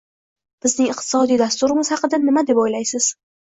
-Bizning 0.65 0.89
iqtisodiy 0.93 1.39
dasturimiz 1.43 1.93
haqida 1.97 2.21
nima 2.25 2.47
deb 2.51 2.65
o'ylaysiz? 2.65 3.15